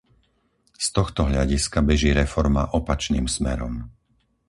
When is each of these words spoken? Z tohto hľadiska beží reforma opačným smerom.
Z 0.85 0.97
tohto 0.97 1.21
hľadiska 1.31 1.79
beží 1.89 2.09
reforma 2.21 2.63
opačným 2.79 3.27
smerom. 3.35 3.73